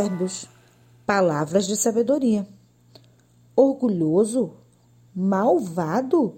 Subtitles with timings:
[0.00, 0.48] Provérbios
[1.04, 2.46] Palavras de sabedoria.
[3.54, 4.52] Orgulhoso?
[5.14, 6.36] Malvado?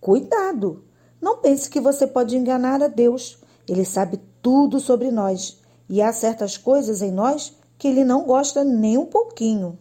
[0.00, 0.84] Cuidado!
[1.20, 3.38] Não pense que você pode enganar a Deus.
[3.68, 8.64] Ele sabe tudo sobre nós e há certas coisas em nós que ele não gosta
[8.64, 9.78] nem um pouquinho.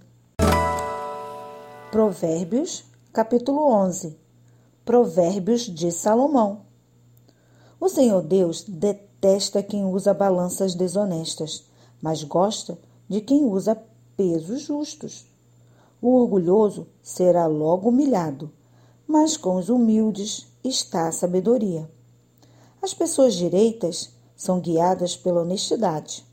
[1.89, 4.17] Provérbios, capítulo 11.
[4.83, 6.63] Provérbios de Salomão.
[7.79, 11.63] O Senhor Deus detesta quem usa balanças desonestas,
[12.01, 12.77] mas gosta
[13.11, 13.75] de quem usa
[14.15, 15.25] pesos justos.
[16.01, 18.49] O orgulhoso será logo humilhado,
[19.05, 21.91] mas com os humildes está a sabedoria.
[22.81, 26.25] As pessoas direitas são guiadas pela honestidade.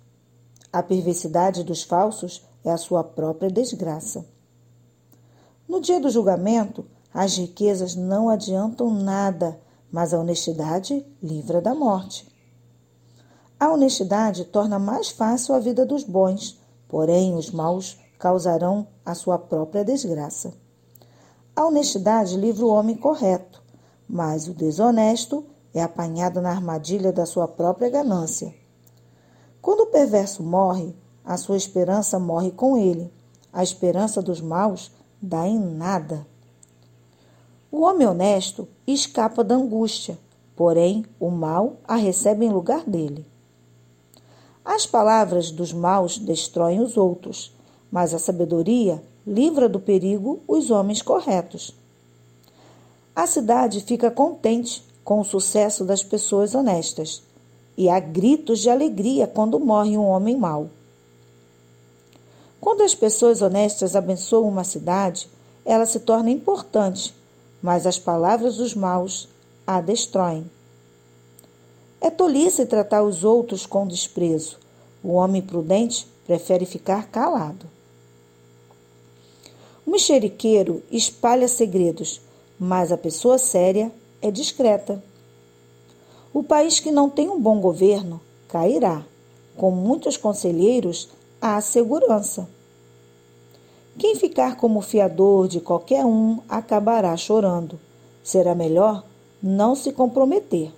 [0.72, 4.24] A perversidade dos falsos é a sua própria desgraça.
[5.68, 12.24] No dia do julgamento, as riquezas não adiantam nada, mas a honestidade livra da morte.
[13.58, 16.56] A honestidade torna mais fácil a vida dos bons,
[16.88, 20.52] porém os maus causarão a sua própria desgraça.
[21.54, 23.62] A honestidade livra o homem correto,
[24.08, 28.54] mas o desonesto é apanhado na armadilha da sua própria ganância.
[29.60, 33.12] Quando o perverso morre, a sua esperança morre com ele.
[33.52, 36.26] A esperança dos maus dá em nada.
[37.70, 40.18] O homem honesto escapa da angústia,
[40.56, 43.26] porém o mal a recebe em lugar dele.
[44.70, 47.50] As palavras dos maus destroem os outros,
[47.90, 51.74] mas a sabedoria livra do perigo os homens corretos.
[53.16, 57.22] A cidade fica contente com o sucesso das pessoas honestas,
[57.78, 60.68] e há gritos de alegria quando morre um homem mau.
[62.60, 65.30] Quando as pessoas honestas abençoam uma cidade,
[65.64, 67.14] ela se torna importante,
[67.62, 69.30] mas as palavras dos maus
[69.66, 70.44] a destroem.
[72.00, 74.58] É tolice tratar os outros com desprezo.
[75.02, 77.66] O homem prudente prefere ficar calado.
[79.86, 82.20] O mexeriqueiro espalha segredos,
[82.58, 85.02] mas a pessoa séria é discreta.
[86.32, 89.04] O país que não tem um bom governo cairá.
[89.56, 91.08] Com muitos conselheiros,
[91.40, 92.48] há segurança.
[93.98, 97.80] Quem ficar como fiador de qualquer um acabará chorando.
[98.22, 99.02] Será melhor
[99.42, 100.72] não se comprometer.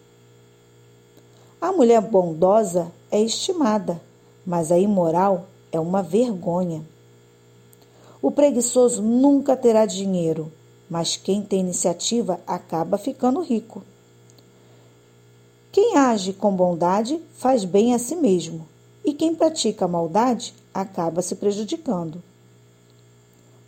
[1.61, 4.01] A mulher bondosa é estimada,
[4.47, 6.83] mas a imoral é uma vergonha.
[8.23, 10.51] O preguiçoso nunca terá dinheiro,
[10.89, 13.83] mas quem tem iniciativa acaba ficando rico.
[15.71, 18.67] Quem age com bondade faz bem a si mesmo,
[19.05, 22.23] e quem pratica maldade acaba se prejudicando.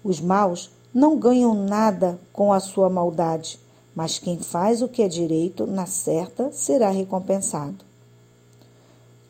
[0.03, 3.61] Os maus não ganham nada com a sua maldade,
[3.95, 7.85] mas quem faz o que é direito na certa será recompensado.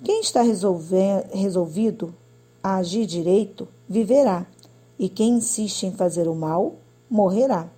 [0.04, 2.14] Quem está resolvido
[2.62, 4.46] a agir direito viverá
[4.98, 6.74] e quem insiste em fazer o mal
[7.10, 7.68] morrerá.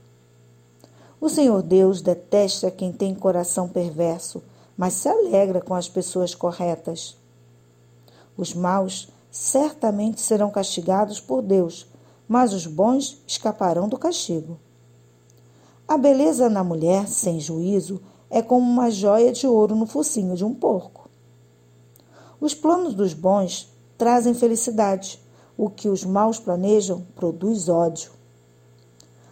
[1.20, 4.42] O Senhor Deus detesta quem tem coração perverso,
[4.76, 7.16] mas se alegra com as pessoas corretas.
[8.36, 11.86] Os maus certamente serão castigados por Deus,
[12.28, 14.58] mas os bons escaparão do castigo.
[15.94, 20.44] A beleza na mulher sem juízo é como uma joia de ouro no focinho de
[20.44, 21.08] um porco.
[22.40, 25.22] Os planos dos bons trazem felicidade,
[25.56, 28.10] o que os maus planejam produz ódio.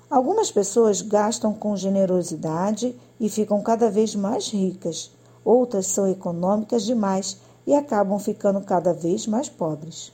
[0.09, 5.11] Algumas pessoas gastam com generosidade e ficam cada vez mais ricas.
[5.45, 10.12] Outras são econômicas demais e acabam ficando cada vez mais pobres.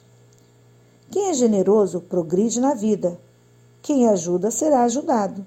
[1.10, 3.20] Quem é generoso progride na vida.
[3.82, 5.44] Quem ajuda será ajudado.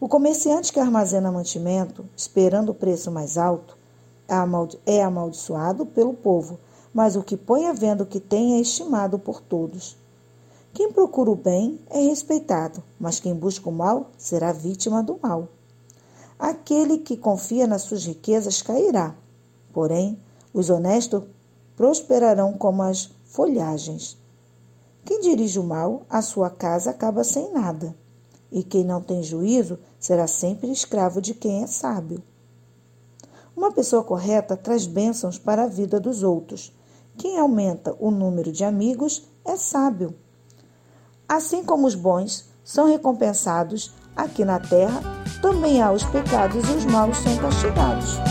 [0.00, 3.76] O comerciante que armazena mantimento, esperando o preço mais alto,
[4.86, 6.58] é amaldiçoado pelo povo
[6.92, 9.96] mas o que põe à venda o que tem é estimado por todos.
[10.72, 15.48] Quem procura o bem é respeitado, mas quem busca o mal será vítima do mal.
[16.38, 19.14] Aquele que confia nas suas riquezas cairá,
[19.72, 20.18] porém,
[20.52, 21.22] os honestos
[21.76, 24.16] prosperarão como as folhagens.
[25.04, 27.94] Quem dirige o mal, a sua casa acaba sem nada,
[28.50, 32.22] e quem não tem juízo será sempre escravo de quem é sábio.
[33.56, 36.72] Uma pessoa correta traz bênçãos para a vida dos outros,
[37.18, 40.14] quem aumenta o número de amigos é sábio.
[41.28, 45.02] Assim como os bons são recompensados aqui na terra,
[45.42, 48.27] também há os pecados e os maus são castigados.